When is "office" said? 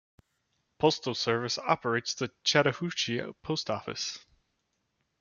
3.69-4.17